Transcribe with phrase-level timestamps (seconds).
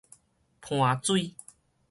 [0.61, 1.35] 絆水